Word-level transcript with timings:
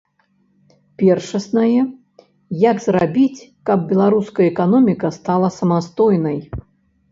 Першаснае, 1.01 1.81
як 2.69 2.75
зрабіць, 2.87 3.47
каб 3.73 3.85
беларуская 3.93 4.47
эканоміка 4.53 5.15
стала 5.21 5.55
самастойнай. 5.61 6.45